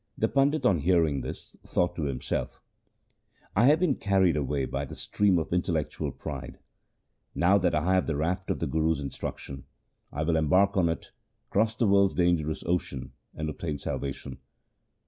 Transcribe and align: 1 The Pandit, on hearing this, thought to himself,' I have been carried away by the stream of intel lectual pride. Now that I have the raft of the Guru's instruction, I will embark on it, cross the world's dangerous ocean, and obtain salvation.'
1 0.15 0.21
The 0.21 0.27
Pandit, 0.29 0.65
on 0.65 0.79
hearing 0.79 1.21
this, 1.21 1.55
thought 1.63 1.95
to 1.95 2.05
himself,' 2.05 2.59
I 3.55 3.65
have 3.67 3.79
been 3.79 3.93
carried 3.93 4.35
away 4.35 4.65
by 4.65 4.83
the 4.83 4.95
stream 4.95 5.37
of 5.37 5.51
intel 5.51 5.75
lectual 5.75 6.17
pride. 6.17 6.57
Now 7.35 7.59
that 7.59 7.75
I 7.75 7.93
have 7.93 8.07
the 8.07 8.15
raft 8.15 8.49
of 8.49 8.57
the 8.57 8.65
Guru's 8.65 8.99
instruction, 8.99 9.65
I 10.11 10.23
will 10.23 10.37
embark 10.37 10.75
on 10.75 10.89
it, 10.89 11.11
cross 11.51 11.75
the 11.75 11.85
world's 11.85 12.15
dangerous 12.15 12.63
ocean, 12.65 13.11
and 13.35 13.47
obtain 13.47 13.77
salvation.' 13.77 14.39